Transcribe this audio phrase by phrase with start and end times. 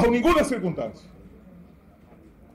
[0.00, 1.08] bajo ninguna circunstancia,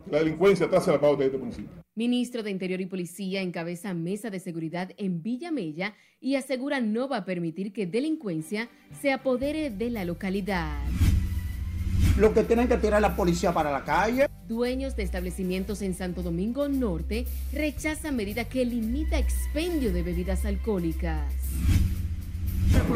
[0.09, 1.69] la delincuencia traza la pauta de este municipio.
[1.95, 7.07] Ministro de Interior y Policía encabeza mesa de seguridad en Villa Mella y asegura no
[7.07, 8.67] va a permitir que delincuencia
[9.01, 10.77] se apodere de la localidad.
[12.17, 14.27] Lo que tienen que tirar la policía para la calle.
[14.47, 21.33] Dueños de establecimientos en Santo Domingo Norte rechazan medida que limita expendio de bebidas alcohólicas.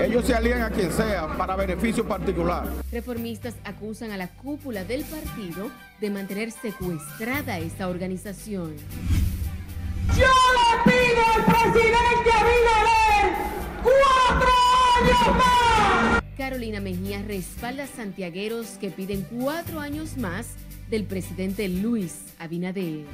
[0.02, 2.70] Ellos se alían a quien sea para beneficio particular.
[2.92, 5.70] Reformistas acusan a la cúpula del partido
[6.00, 8.76] de mantener secuestrada esta organización.
[10.18, 13.34] Yo le pido al presidente Abinader
[13.84, 14.52] cuatro
[15.02, 16.24] años más.
[16.38, 20.56] Carolina Mejía respalda a santiagueros que piden cuatro años más
[20.90, 23.06] del presidente Luis Abinader.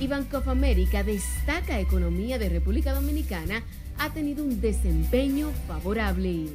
[0.00, 3.62] Y Bank of America destaca economía de República Dominicana
[3.98, 6.48] ha tenido un desempeño favorable.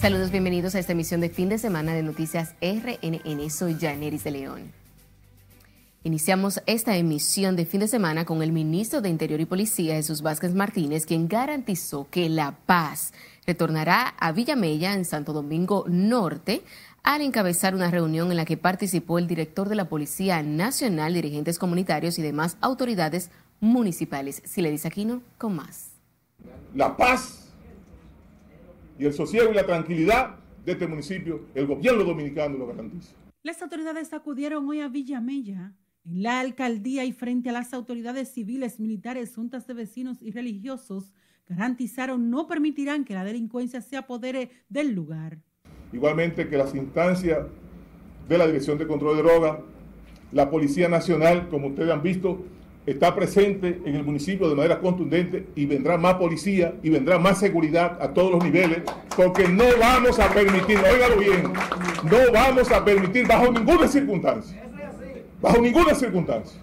[0.00, 3.48] Saludos, bienvenidos a esta emisión de fin de semana de Noticias RNN.
[3.50, 4.72] Soy Janeris de León.
[6.04, 10.20] Iniciamos esta emisión de fin de semana con el ministro de Interior y Policía, Jesús
[10.20, 13.12] Vázquez Martínez, quien garantizó que la paz
[13.46, 16.64] retornará a Villamella, en Santo Domingo Norte,
[17.02, 21.58] al encabezar una reunión en la que participó el director de la Policía Nacional, dirigentes
[21.58, 24.42] comunitarios y demás autoridades municipales.
[24.44, 25.92] Si le dice Aquino, con más.
[26.74, 27.52] La paz
[28.98, 33.12] y el sosiego y la tranquilidad de este municipio, el gobierno dominicano lo garantiza.
[33.42, 35.72] Las autoridades acudieron hoy a Villamella,
[36.04, 41.12] en la alcaldía y frente a las autoridades civiles, militares, juntas de vecinos y religiosos,
[41.48, 45.40] garantizaron no permitirán que la delincuencia se apodere del lugar.
[45.92, 47.40] Igualmente que las instancias
[48.28, 49.58] de la Dirección de Control de Drogas,
[50.32, 52.42] la Policía Nacional, como ustedes han visto,
[52.86, 57.38] está presente en el municipio de manera contundente y vendrá más policía y vendrá más
[57.38, 58.82] seguridad a todos los niveles,
[59.16, 64.60] porque no vamos a permitir, óigalo bien, no vamos a permitir bajo ninguna circunstancia,
[65.40, 66.60] bajo ninguna circunstancia,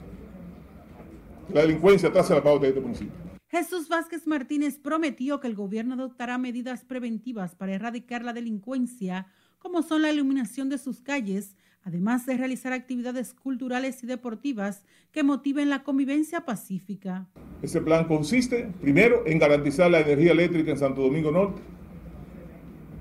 [1.53, 3.28] la delincuencia traza la pauta de este municipio.
[3.49, 9.25] Jesús Vázquez Martínez prometió que el gobierno adoptará medidas preventivas para erradicar la delincuencia,
[9.57, 15.23] como son la iluminación de sus calles, además de realizar actividades culturales y deportivas que
[15.23, 17.27] motiven la convivencia pacífica.
[17.63, 21.59] Ese plan consiste, primero, en garantizar la energía eléctrica en Santo Domingo Norte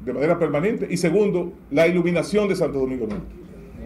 [0.06, 3.26] de manera permanente y segundo, la iluminación de Santo Domingo Norte.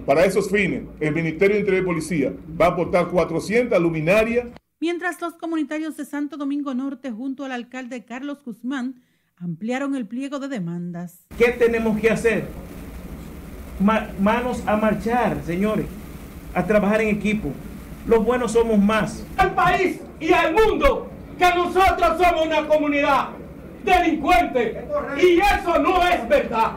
[0.07, 4.47] Para esos fines, el Ministerio de Interior y Policía va a aportar 400 luminarias
[4.83, 9.01] mientras los comunitarios de Santo Domingo Norte junto al alcalde Carlos Guzmán
[9.37, 11.25] ampliaron el pliego de demandas.
[11.39, 12.49] ¿Qué tenemos que hacer?
[13.79, 15.87] manos a marchar, señores,
[16.53, 17.53] a trabajar en equipo.
[18.09, 19.25] Los buenos somos más.
[19.37, 23.29] Al país y al mundo que nosotros somos una comunidad
[23.85, 24.85] delincuente
[25.17, 26.73] y eso no es verdad.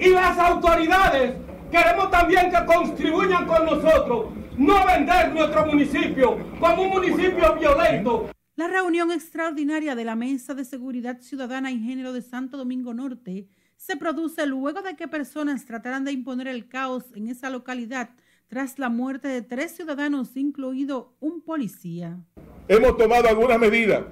[0.00, 1.34] Y las autoridades
[1.74, 4.26] queremos también que contribuyan con nosotros
[4.56, 8.30] no vender nuestro municipio como un municipio violento.
[8.54, 13.48] La reunión extraordinaria de la Mesa de Seguridad Ciudadana y Género de Santo Domingo Norte
[13.76, 18.10] se produce luego de que personas trataran de imponer el caos en esa localidad
[18.46, 22.20] tras la muerte de tres ciudadanos, incluido un policía.
[22.68, 24.04] Hemos tomado algunas medidas.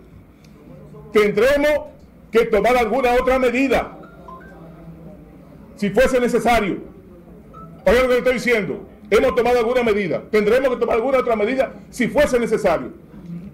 [1.13, 1.93] Tendremos
[2.33, 3.99] que tomar alguna otra medida
[5.77, 6.92] si fuese necesario.
[7.85, 8.89] Oigan lo que estoy diciendo.
[9.11, 10.23] Hemos tomado alguna medida.
[10.31, 12.93] Tendremos que tomar alguna otra medida si fuese necesario.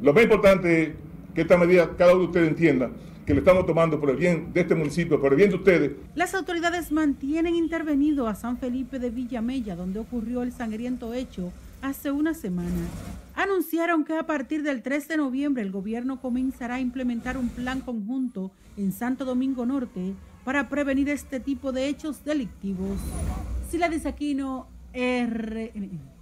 [0.03, 0.89] Lo más importante es
[1.35, 2.91] que esta medida cada uno de ustedes entienda
[3.25, 5.93] que le estamos tomando por el bien de este municipio, por el bien de ustedes.
[6.15, 11.53] Las autoridades mantienen intervenido a San Felipe de Villamella, donde ocurrió el sangriento hecho
[11.83, 12.71] hace una semana.
[13.35, 17.81] Anunciaron que a partir del 3 de noviembre el gobierno comenzará a implementar un plan
[17.81, 20.15] conjunto en Santo Domingo Norte
[20.49, 22.97] para prevenir este tipo de hechos delictivos.
[23.71, 26.18] Sila de Saquino, RNN.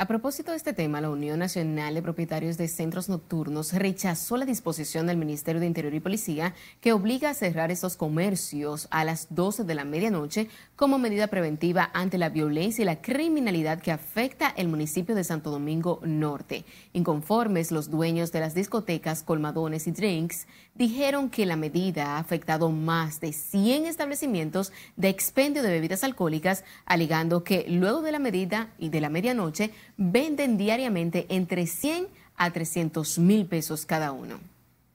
[0.00, 4.46] A propósito de este tema, la Unión Nacional de Propietarios de Centros Nocturnos rechazó la
[4.46, 9.26] disposición del Ministerio de Interior y Policía que obliga a cerrar estos comercios a las
[9.28, 14.48] 12 de la medianoche como medida preventiva ante la violencia y la criminalidad que afecta
[14.48, 16.64] el municipio de Santo Domingo Norte.
[16.94, 22.70] Inconformes, los dueños de las discotecas, colmadones y drinks dijeron que la medida ha afectado
[22.70, 28.72] más de 100 establecimientos de expendio de bebidas alcohólicas, alegando que luego de la medida
[28.78, 34.40] y de la medianoche venden diariamente entre 100 a 300 mil pesos cada uno.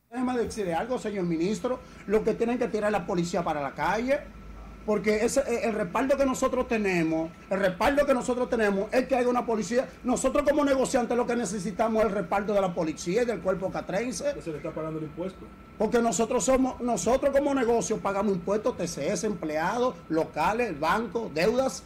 [0.10, 1.80] Déjeme decirle algo, señor ministro.
[2.08, 4.20] Lo que tienen que tirar la policía para la calle.
[4.86, 9.16] porque ese, eh, el respaldo que nosotros tenemos, el respaldo que nosotros tenemos es que
[9.16, 9.88] haya una policía.
[10.04, 13.72] Nosotros como negociantes lo que necesitamos es el respaldo de la policía y del cuerpo
[13.72, 14.40] catrense.
[14.42, 15.46] Se le está pagando el impuesto.
[15.78, 21.84] Porque nosotros somos, nosotros como negocio pagamos impuestos, TCS, empleados, locales, bancos, deudas.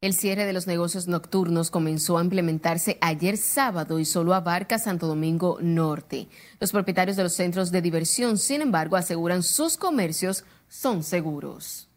[0.00, 5.08] El cierre de los negocios nocturnos comenzó a implementarse ayer sábado y solo abarca Santo
[5.08, 6.28] Domingo Norte.
[6.60, 11.88] Los propietarios de los centros de diversión, sin embargo, aseguran sus comercios son seguros.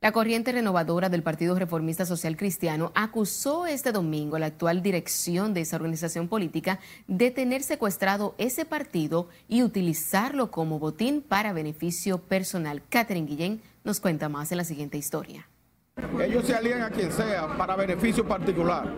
[0.00, 5.54] La corriente renovadora del Partido Reformista Social Cristiano acusó este domingo a la actual dirección
[5.54, 6.78] de esa organización política
[7.08, 12.84] de tener secuestrado ese partido y utilizarlo como botín para beneficio personal.
[12.88, 15.48] Catherine Guillén nos cuenta más en la siguiente historia.
[16.20, 18.92] Ellos se alían a quien sea para beneficio particular,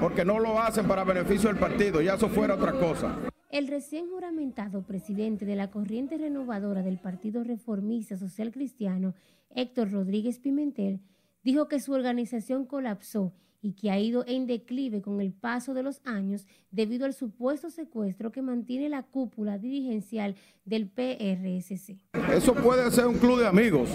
[0.00, 3.18] porque no lo hacen para beneficio del partido, ya eso fuera otra cosa.
[3.50, 9.14] El recién juramentado presidente de la corriente renovadora del Partido Reformista Social Cristiano,
[9.54, 11.00] Héctor Rodríguez Pimentel,
[11.42, 15.84] dijo que su organización colapsó y que ha ido en declive con el paso de
[15.84, 21.96] los años debido al supuesto secuestro que mantiene la cúpula dirigencial del PRSC.
[22.34, 23.88] Eso puede ser un club de amigos,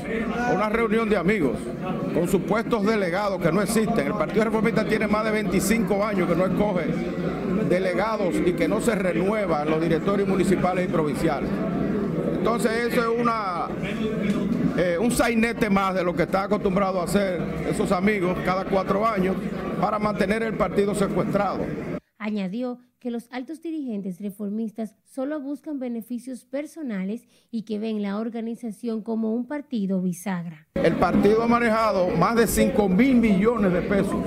[0.53, 1.57] una reunión de amigos,
[2.13, 4.07] con supuestos delegados que no existen.
[4.07, 6.85] El Partido Reformista tiene más de 25 años que no escoge
[7.69, 11.49] delegados y que no se renuevan los directorios municipales y provinciales.
[12.37, 13.67] Entonces eso es una,
[14.77, 19.05] eh, un sainete más de lo que está acostumbrado a hacer esos amigos cada cuatro
[19.07, 19.35] años
[19.81, 21.65] para mantener el partido secuestrado.
[22.19, 29.01] Añadió que los altos dirigentes reformistas solo buscan beneficios personales y que ven la organización
[29.01, 30.67] como un partido bisagra.
[30.75, 34.17] El partido ha manejado más de 5 mil millones de pesos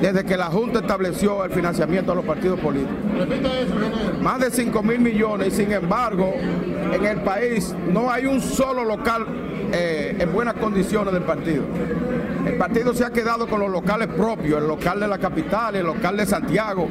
[0.00, 2.96] desde que la Junta estableció el financiamiento a los partidos políticos.
[4.20, 6.32] Más de 5 mil millones y sin embargo
[6.92, 9.26] en el país no hay un solo local
[9.74, 11.64] eh, en buenas condiciones del partido.
[12.46, 15.86] El partido se ha quedado con los locales propios, el local de la capital, el
[15.86, 16.88] local de Santiago,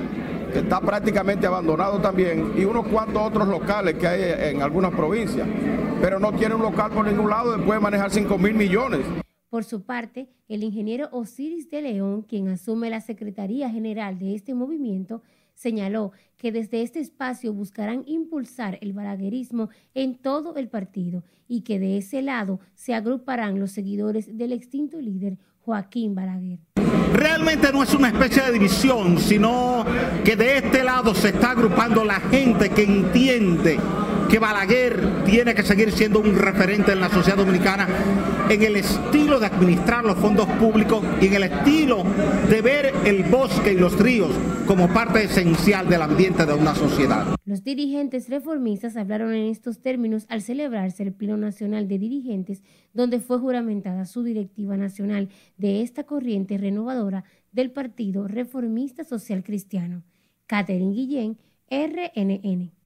[0.52, 5.48] que está prácticamente abandonado también, y unos cuantos otros locales que hay en algunas provincias.
[6.02, 9.00] Pero no tiene un local por ningún lado después de manejar 5 mil millones.
[9.50, 14.54] Por su parte, el ingeniero Osiris de León, quien asume la Secretaría General de este
[14.54, 15.22] movimiento,
[15.54, 21.80] señaló que desde este espacio buscarán impulsar el balaguerismo en todo el partido y que
[21.80, 26.60] de ese lado se agruparán los seguidores del extinto líder Joaquín Balaguer.
[27.14, 29.86] Realmente no es una especie de división, sino
[30.26, 33.80] que de este lado se está agrupando la gente que entiende
[34.34, 37.88] que Balaguer tiene que seguir siendo un referente en la sociedad dominicana
[38.50, 42.04] en el estilo de administrar los fondos públicos y en el estilo
[42.50, 44.32] de ver el bosque y los ríos
[44.66, 47.28] como parte esencial del ambiente de una sociedad.
[47.46, 53.20] Los dirigentes reformistas hablaron en estos términos al celebrarse el Pleno Nacional de Dirigentes, donde
[53.20, 60.02] fue juramentada su directiva nacional de esta corriente renovadora del Partido Reformista Social Cristiano.
[60.48, 61.38] Catherine Guillén,
[61.70, 62.83] RNN.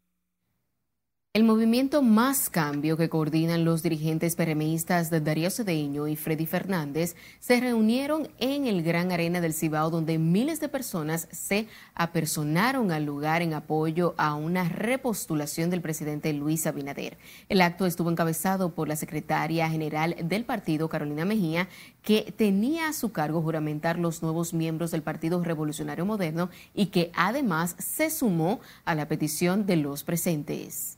[1.38, 7.16] El movimiento Más Cambio que coordinan los dirigentes PRMistas de Darío Cedeño y Freddy Fernández
[7.40, 13.06] se reunieron en el Gran Arena del Cibao donde miles de personas se apersonaron al
[13.06, 17.20] lugar en apoyo a una repostulación del presidente Luis Abinader.
[17.50, 21.70] El acto estuvo encabezado por la secretaria general del partido Carolina Mejía
[22.02, 27.12] que tenía a su cargo juramentar los nuevos miembros del Partido Revolucionario Moderno y que
[27.14, 30.97] además se sumó a la petición de los presentes.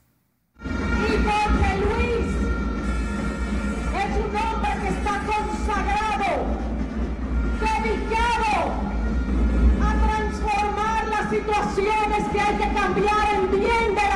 [0.66, 2.28] Y porque Luis
[3.96, 6.30] es un hombre que está consagrado,
[7.62, 8.54] dedicado
[9.82, 14.09] a transformar las situaciones que hay que cambiar en bien de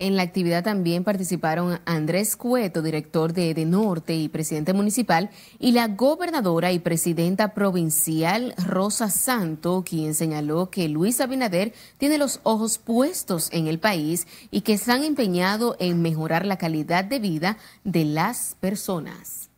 [0.00, 5.72] En la actividad también participaron Andrés Cueto, director de EDE Norte y presidente municipal, y
[5.72, 12.78] la gobernadora y presidenta provincial Rosa Santo, quien señaló que Luis Abinader tiene los ojos
[12.78, 17.58] puestos en el país y que se han empeñado en mejorar la calidad de vida
[17.84, 19.49] de las personas.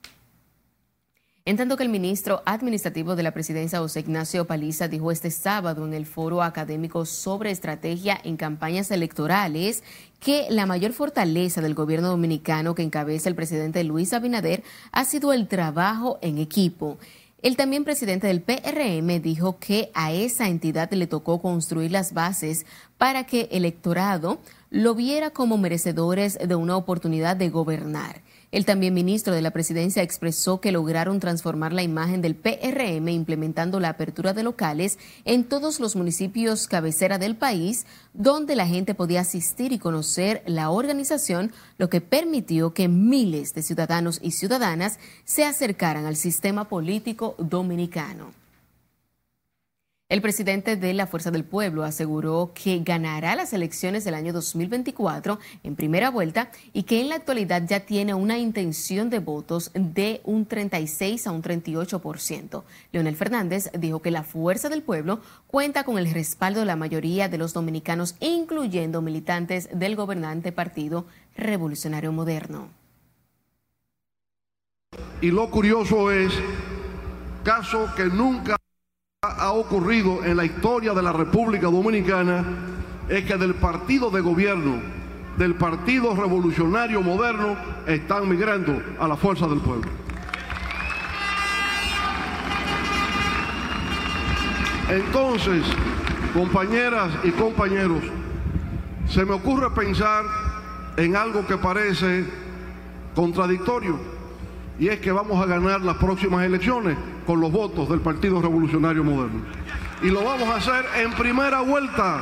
[1.45, 5.85] En tanto que el ministro administrativo de la presidencia, José Ignacio Paliza, dijo este sábado
[5.85, 9.83] en el foro académico sobre estrategia en campañas electorales
[10.21, 15.33] que la mayor fortaleza del gobierno dominicano que encabeza el presidente Luis Abinader ha sido
[15.33, 16.99] el trabajo en equipo.
[17.43, 22.67] El también presidente del PRM dijo que a esa entidad le tocó construir las bases
[22.99, 24.39] para que el electorado
[24.71, 28.23] lo viera como merecedores de una oportunidad de gobernar.
[28.53, 33.81] El también ministro de la Presidencia expresó que lograron transformar la imagen del PRM implementando
[33.81, 39.23] la apertura de locales en todos los municipios cabecera del país, donde la gente podía
[39.23, 45.47] asistir y conocer la organización, lo que permitió que miles de ciudadanos y ciudadanas se
[45.47, 48.42] acercaran al sistema político dominicano.
[50.13, 55.39] El presidente de la Fuerza del Pueblo aseguró que ganará las elecciones del año 2024
[55.63, 60.21] en primera vuelta y que en la actualidad ya tiene una intención de votos de
[60.25, 62.63] un 36 a un 38%.
[62.93, 67.31] Leonel Fernández dijo que la Fuerza del Pueblo cuenta con el respaldo de la mayoría
[67.31, 71.07] de los dominicanos, incluyendo militantes del gobernante Partido
[71.39, 72.69] Revolucionario Moderno.
[75.23, 76.35] Y lo curioso es,
[77.45, 78.57] caso que nunca
[79.25, 82.45] ha ocurrido en la historia de la República Dominicana
[83.09, 84.83] es que del partido de gobierno,
[85.37, 89.89] del Partido Revolucionario Moderno, están migrando a la fuerza del pueblo.
[94.89, 95.63] Entonces,
[96.35, 98.03] compañeras y compañeros,
[99.09, 100.25] se me ocurre pensar
[100.97, 102.25] en algo que parece
[103.15, 104.01] contradictorio,
[104.83, 109.05] y es que vamos a ganar las próximas elecciones con los votos del Partido Revolucionario
[109.05, 109.45] Moderno.
[110.03, 112.19] Y lo vamos a hacer en primera vuelta,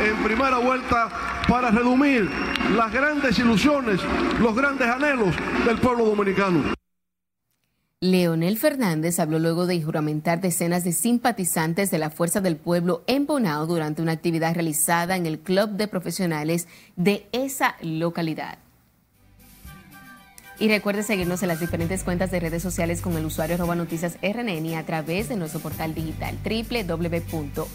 [0.00, 1.10] en primera vuelta
[1.46, 2.30] para redumir
[2.74, 4.00] las grandes ilusiones,
[4.40, 5.34] los grandes anhelos
[5.66, 6.62] del pueblo dominicano.
[8.00, 13.26] Leonel Fernández habló luego de juramentar decenas de simpatizantes de la Fuerza del Pueblo en
[13.26, 18.56] Bonao durante una actividad realizada en el Club de Profesionales de esa localidad.
[20.62, 24.16] Y recuerde seguirnos en las diferentes cuentas de redes sociales con el usuario arroba noticias
[24.22, 27.66] RNN a través de nuestro portal digital www.rnn.com.do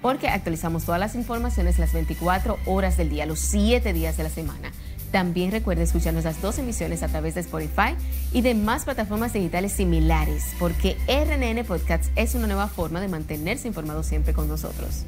[0.00, 4.30] porque actualizamos todas las informaciones las 24 horas del día, los 7 días de la
[4.30, 4.70] semana.
[5.10, 7.96] También recuerde escuchar nuestras dos emisiones a través de Spotify
[8.32, 13.66] y de más plataformas digitales similares, porque RNN Podcasts es una nueva forma de mantenerse
[13.66, 15.04] informado siempre con nosotros.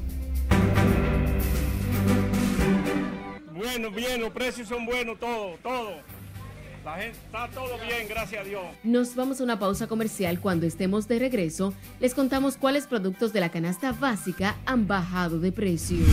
[3.55, 5.91] Bueno, bien, los precios son buenos, todo, todo.
[6.83, 8.61] La gente está todo bien, gracias a Dios.
[8.83, 10.41] Nos vamos a una pausa comercial.
[10.41, 15.53] Cuando estemos de regreso, les contamos cuáles productos de la canasta básica han bajado de
[15.53, 16.05] precio.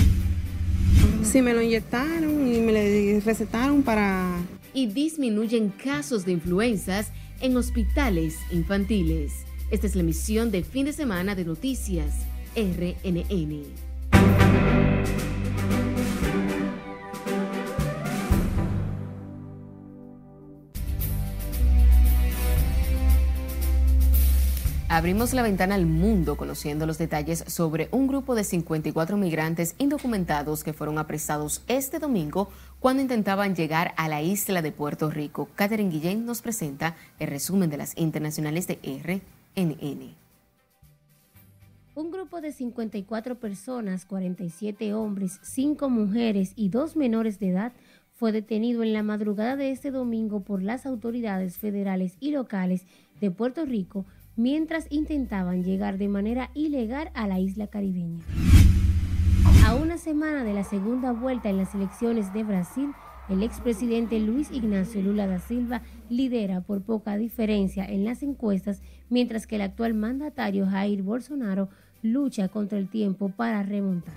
[1.24, 4.38] Sí, me lo inyectaron y me le recetaron para...
[4.72, 9.32] Y disminuyen casos de influencias en hospitales infantiles.
[9.72, 12.14] Esta es la emisión de fin de semana de Noticias
[12.54, 13.64] RNN.
[24.92, 30.62] Abrimos la ventana al mundo conociendo los detalles sobre un grupo de 54 migrantes indocumentados
[30.62, 35.48] que fueron apresados este domingo cuando intentaban llegar a la isla de Puerto Rico.
[35.54, 39.22] Catherine Guillén nos presenta el resumen de las internacionales de
[39.56, 40.14] RNN.
[41.94, 47.72] Un grupo de 54 personas, 47 hombres, 5 mujeres y 2 menores de edad
[48.12, 52.84] fue detenido en la madrugada de este domingo por las autoridades federales y locales
[53.22, 54.04] de Puerto Rico
[54.36, 58.24] mientras intentaban llegar de manera ilegal a la isla caribeña.
[59.66, 62.90] A una semana de la segunda vuelta en las elecciones de Brasil,
[63.28, 69.46] el expresidente Luis Ignacio Lula da Silva lidera por poca diferencia en las encuestas, mientras
[69.46, 71.68] que el actual mandatario Jair Bolsonaro
[72.02, 74.14] lucha contra el tiempo para remontar.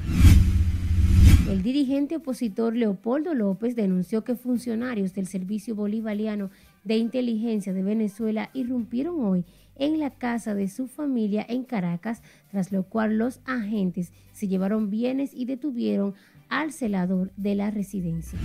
[1.49, 6.49] El dirigente opositor Leopoldo López denunció que funcionarios del Servicio Bolivariano
[6.85, 9.43] de Inteligencia de Venezuela irrumpieron hoy
[9.75, 14.89] en la casa de su familia en Caracas, tras lo cual los agentes se llevaron
[14.89, 16.13] bienes y detuvieron
[16.47, 18.39] al celador de la residencia.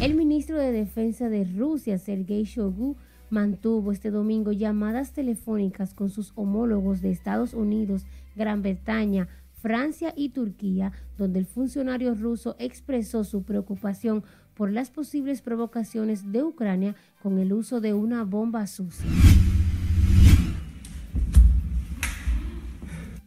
[0.00, 2.96] El ministro de Defensa de Rusia, Sergei Shoigu,
[3.30, 9.28] mantuvo este domingo llamadas telefónicas con sus homólogos de Estados Unidos, Gran Bretaña,
[9.64, 14.22] Francia y Turquía, donde el funcionario ruso expresó su preocupación
[14.56, 19.06] por las posibles provocaciones de Ucrania con el uso de una bomba sucia.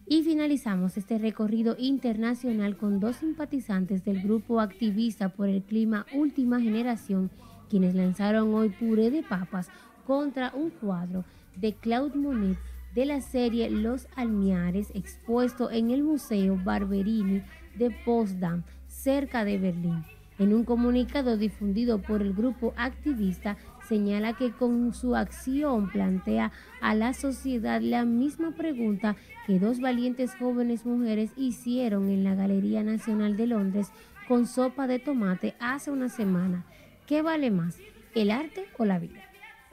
[0.09, 6.61] Y finalizamos este recorrido internacional con dos simpatizantes del grupo activista por el clima Última
[6.61, 7.29] Generación,
[7.69, 9.67] quienes lanzaron hoy puré de papas
[10.05, 11.25] contra un cuadro
[11.57, 12.57] de Claude Monet
[12.95, 17.43] de la serie Los Almiares expuesto en el Museo Barberini
[17.75, 20.05] de Potsdam, cerca de Berlín.
[20.39, 26.93] En un comunicado difundido por el grupo activista, señala que con su acción plantea a
[26.93, 29.15] la sociedad la misma pregunta
[29.47, 33.91] que dos valientes jóvenes mujeres hicieron en la Galería Nacional de Londres
[34.27, 36.65] con sopa de tomate hace una semana.
[37.07, 37.77] ¿Qué vale más,
[38.13, 39.23] el arte o la vida?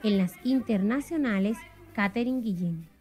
[0.01, 1.57] En las internacionales,
[1.93, 2.94] Catherine Guillén.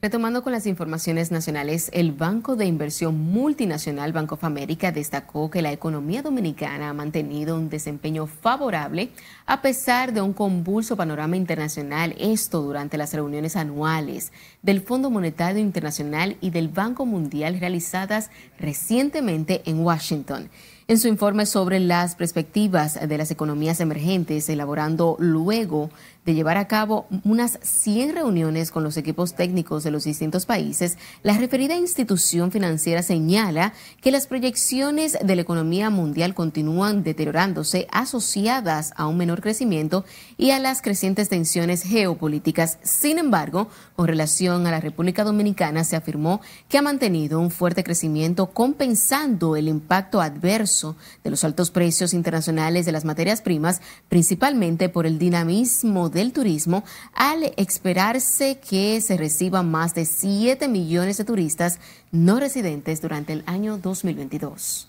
[0.00, 5.60] Retomando con las informaciones nacionales, el Banco de Inversión Multinacional Banco of America destacó que
[5.60, 9.10] la economía dominicana ha mantenido un desempeño favorable
[9.44, 14.30] a pesar de un convulso panorama internacional, esto durante las reuniones anuales
[14.62, 20.48] del Fondo Monetario Internacional y del Banco Mundial realizadas recientemente en Washington
[20.90, 25.90] en su informe sobre las perspectivas de las economías emergentes, elaborando luego
[26.24, 30.96] de llevar a cabo unas 100 reuniones con los equipos técnicos de los distintos países,
[31.22, 38.94] la referida institución financiera señala que las proyecciones de la economía mundial continúan deteriorándose asociadas
[38.96, 40.06] a un menor crecimiento
[40.38, 42.78] y a las crecientes tensiones geopolíticas.
[42.82, 47.82] Sin embargo, con relación a la República Dominicana, se afirmó que ha mantenido un fuerte
[47.82, 54.88] crecimiento compensando el impacto adverso de los altos precios internacionales de las materias primas, principalmente
[54.88, 61.24] por el dinamismo del turismo, al esperarse que se reciban más de 7 millones de
[61.24, 61.80] turistas
[62.12, 64.87] no residentes durante el año 2022.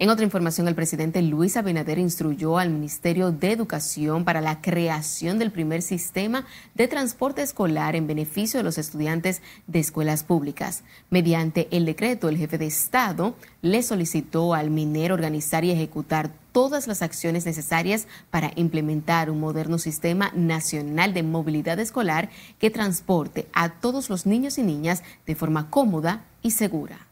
[0.00, 5.40] En otra información, el presidente Luis Abinader instruyó al Ministerio de Educación para la creación
[5.40, 10.84] del primer sistema de transporte escolar en beneficio de los estudiantes de escuelas públicas.
[11.10, 16.86] Mediante el decreto, el jefe de Estado le solicitó al minero organizar y ejecutar todas
[16.86, 23.80] las acciones necesarias para implementar un moderno sistema nacional de movilidad escolar que transporte a
[23.80, 27.07] todos los niños y niñas de forma cómoda y segura.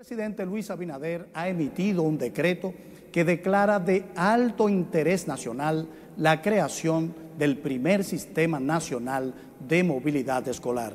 [0.00, 2.72] Presidente Luis Abinader ha emitido un decreto
[3.12, 9.34] que declara de alto interés nacional la creación del primer sistema nacional
[9.68, 10.94] de movilidad escolar.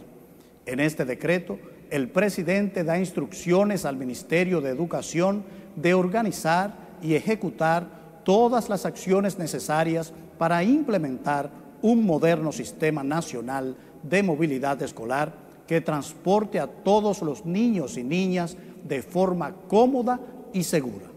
[0.66, 1.60] En este decreto,
[1.92, 5.44] el presidente da instrucciones al Ministerio de Educación
[5.76, 11.52] de organizar y ejecutar todas las acciones necesarias para implementar
[11.84, 18.56] un moderno sistema nacional de movilidad escolar que transporte a todos los niños y niñas
[18.88, 20.20] de forma cómoda
[20.54, 21.08] y segura.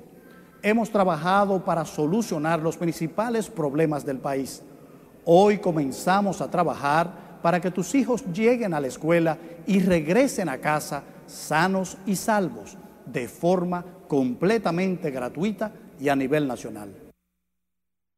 [0.63, 4.63] Hemos trabajado para solucionar los principales problemas del país.
[5.25, 10.59] Hoy comenzamos a trabajar para que tus hijos lleguen a la escuela y regresen a
[10.59, 12.77] casa sanos y salvos,
[13.07, 17.08] de forma completamente gratuita y a nivel nacional.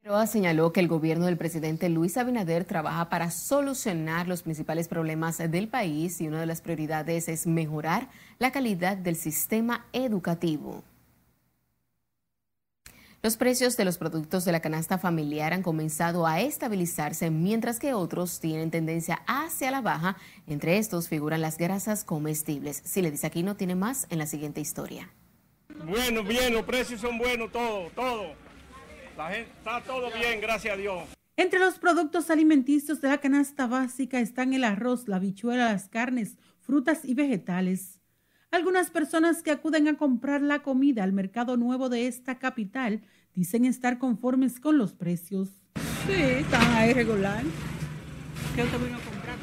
[0.02, 5.36] Roa señaló que el gobierno del presidente Luis Abinader trabaja para solucionar los principales problemas
[5.36, 8.08] del país y una de las prioridades es mejorar
[8.38, 10.82] la calidad del sistema educativo.
[13.22, 17.92] Los precios de los productos de la canasta familiar han comenzado a estabilizarse, mientras que
[17.92, 20.16] otros tienen tendencia hacia la baja.
[20.46, 22.80] Entre estos figuran las grasas comestibles.
[22.86, 25.10] Si le dice aquí, no tiene más en la siguiente historia.
[25.84, 28.49] Bueno, bien, los precios son buenos, todo, todo.
[29.20, 31.02] La gente, está todo bien, gracias a Dios.
[31.36, 36.38] Entre los productos alimenticios de la canasta básica están el arroz, la bichuela, las carnes,
[36.62, 38.00] frutas y vegetales.
[38.50, 43.02] Algunas personas que acuden a comprar la comida al mercado nuevo de esta capital
[43.34, 45.50] dicen estar conformes con los precios.
[46.06, 47.42] Sí, están ahí regular.
[48.56, 49.36] ¿Qué usted vino a comprar?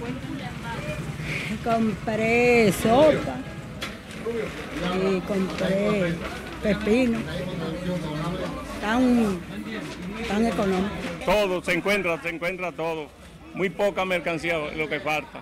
[1.64, 3.38] Compré sopa
[4.98, 6.16] y compré
[6.64, 7.20] pepino.
[8.82, 9.40] Tan,
[10.28, 10.96] tan económico.
[11.26, 13.08] Todo, se encuentra, se encuentra todo.
[13.54, 15.42] Muy poca mercancía lo que falta.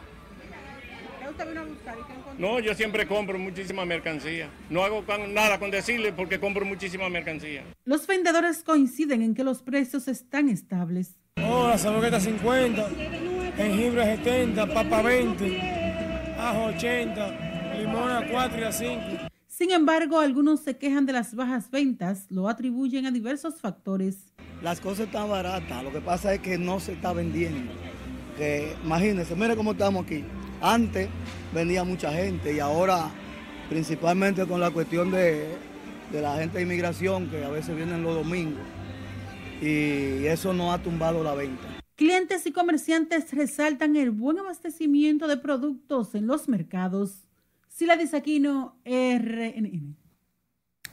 [1.20, 1.96] ¿Qué usted vino a buscar?
[2.38, 4.50] No, yo siempre compro muchísima mercancía.
[4.70, 7.64] No hago nada con decirle porque compro muchísima mercancía.
[7.86, 11.16] Los vendedores coinciden en que los precios están estables.
[11.38, 12.90] Oh, la cebolleta 50,
[13.56, 15.62] jengibre 70, papa 20,
[16.38, 19.02] ajo 80, limón a 4 y a 5.
[19.48, 24.35] Sin embargo, algunos se quejan de las bajas ventas, lo atribuyen a diversos factores.
[24.66, 27.72] Las cosas están baratas, lo que pasa es que no se está vendiendo.
[28.36, 30.24] Que, imagínense, mire cómo estamos aquí.
[30.60, 31.08] Antes
[31.54, 33.12] vendía mucha gente y ahora,
[33.70, 35.56] principalmente con la cuestión de,
[36.12, 38.64] de la gente de inmigración, que a veces vienen los domingos,
[39.62, 41.62] y eso no ha tumbado la venta.
[41.96, 47.28] Clientes y comerciantes resaltan el buen abastecimiento de productos en los mercados.
[47.68, 50.05] Sila Disaquino, RNN.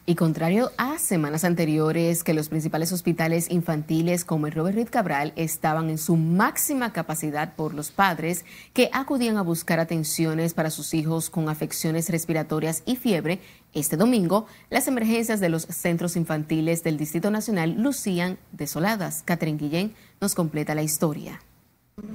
[0.05, 5.33] Y contrario a semanas anteriores que los principales hospitales infantiles como el Robert Reed Cabral
[5.37, 10.93] estaban en su máxima capacidad por los padres que acudían a buscar atenciones para sus
[10.93, 13.39] hijos con afecciones respiratorias y fiebre,
[13.75, 19.23] este domingo las emergencias de los centros infantiles del Distrito Nacional lucían desoladas.
[19.25, 21.41] Catherine Guillén nos completa la historia.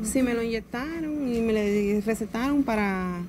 [0.04, 3.24] Sí, me lo inyectaron y me le recetaron para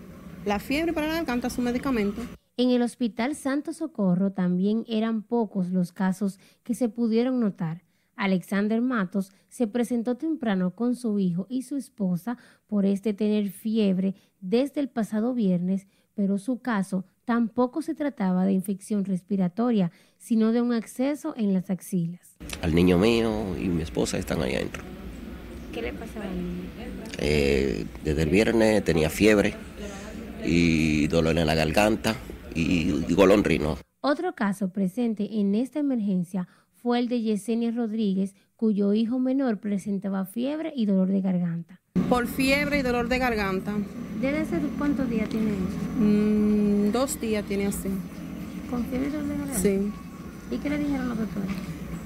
[0.45, 2.23] la fiebre, para la garganta, su medicamento.
[2.61, 7.85] En el Hospital Santo Socorro también eran pocos los casos que se pudieron notar.
[8.17, 14.17] Alexander Matos se presentó temprano con su hijo y su esposa por este tener fiebre
[14.41, 20.61] desde el pasado viernes, pero su caso tampoco se trataba de infección respiratoria, sino de
[20.61, 22.39] un acceso en las axilas.
[22.61, 24.83] Al niño mío y mi esposa están ahí adentro.
[25.73, 26.65] ¿Qué le pasaba al niño?
[27.19, 29.55] Eh, desde el viernes tenía fiebre
[30.45, 32.17] y dolor en la garganta
[32.55, 33.77] y, y golondrino.
[34.01, 40.25] Otro caso presente en esta emergencia fue el de Yesenia Rodríguez, cuyo hijo menor presentaba
[40.25, 41.81] fiebre y dolor de garganta.
[42.09, 43.75] Por fiebre y dolor de garganta.
[44.21, 46.01] ¿Desde hace cuántos días tiene eso?
[46.01, 47.89] Mm, dos días tiene así.
[48.71, 49.61] ¿Con fiebre y dolor de garganta?
[49.61, 49.93] Sí.
[50.51, 51.51] ¿Y qué le dijeron los doctores?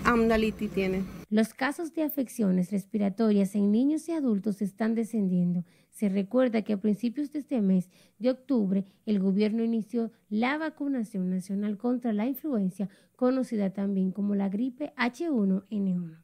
[0.04, 1.21] Amdalitis tiene.
[1.32, 5.64] Los casos de afecciones respiratorias en niños y adultos están descendiendo.
[5.88, 11.30] Se recuerda que a principios de este mes de octubre el gobierno inició la vacunación
[11.30, 16.18] nacional contra la influencia, conocida también como la gripe H1N1.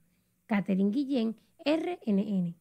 [0.45, 2.58] Catherine Guillén, RNN.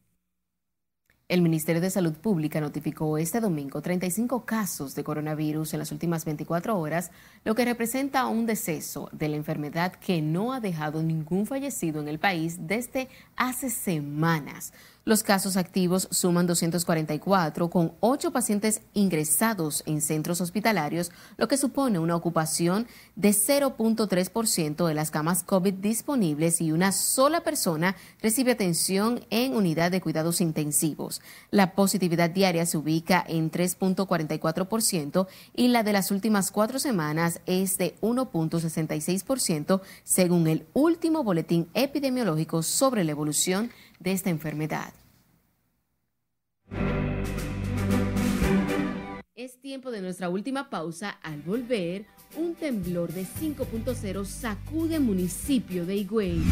[1.28, 6.24] El Ministerio de Salud Pública notificó este domingo 35 casos de coronavirus en las últimas
[6.24, 7.10] 24 horas,
[7.44, 12.08] lo que representa un deceso de la enfermedad que no ha dejado ningún fallecido en
[12.08, 14.72] el país desde hace semanas.
[15.08, 21.98] Los casos activos suman 244, con 8 pacientes ingresados en centros hospitalarios, lo que supone
[21.98, 29.24] una ocupación de 0.3% de las camas COVID disponibles y una sola persona recibe atención
[29.30, 31.22] en unidad de cuidados intensivos.
[31.50, 37.78] La positividad diaria se ubica en 3.44% y la de las últimas cuatro semanas es
[37.78, 44.92] de 1.66%, según el último boletín epidemiológico sobre la evolución de esta enfermedad.
[49.34, 51.10] Es tiempo de nuestra última pausa.
[51.22, 52.04] Al volver,
[52.36, 56.42] un temblor de 5.0 sacude municipio de Higüey.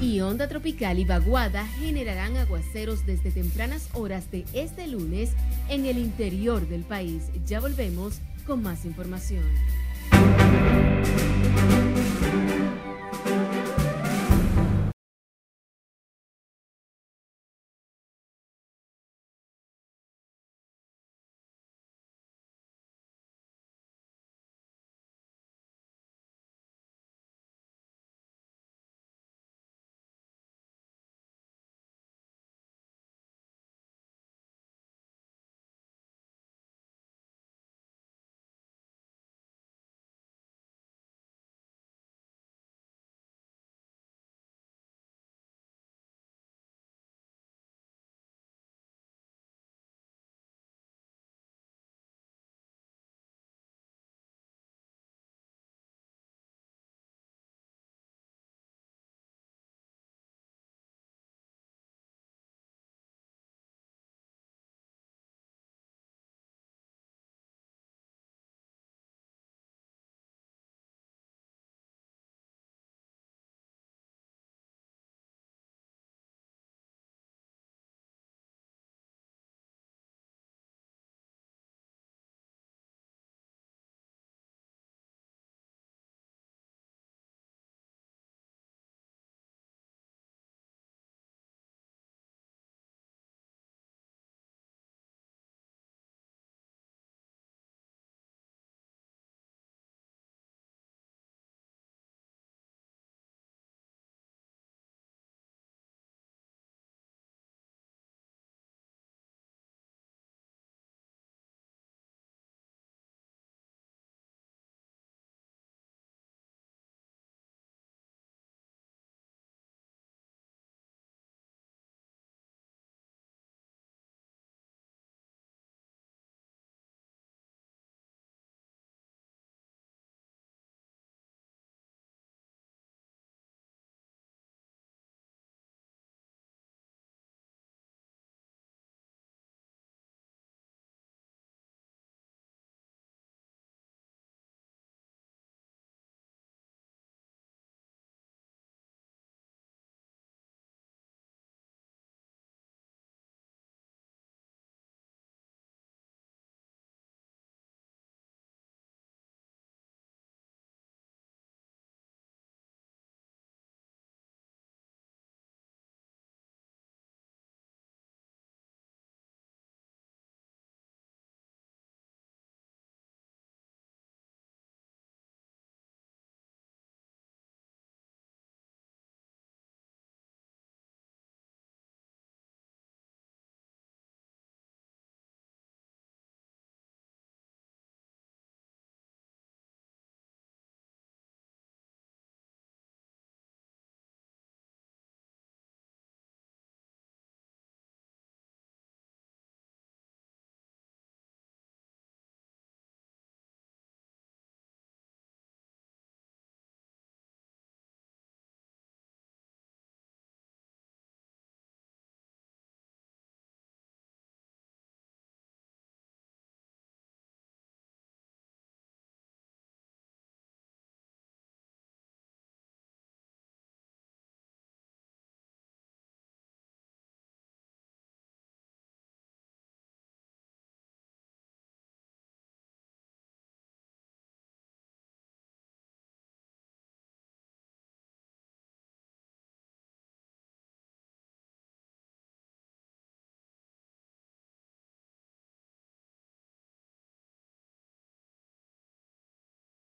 [0.00, 5.30] Y onda tropical y vaguada generarán aguaceros desde tempranas horas de este lunes
[5.68, 7.30] en el interior del país.
[7.46, 9.44] Ya volvemos con más información.